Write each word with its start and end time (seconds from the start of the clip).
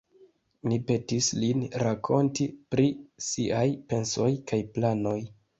Ni 0.71 0.79
petis 0.87 1.27
lin 1.43 1.61
rakonti 1.83 2.47
pri 2.75 2.89
siaj 3.29 3.67
pensoj 3.93 4.31
kaj 4.53 4.65
planoj. 4.79 5.17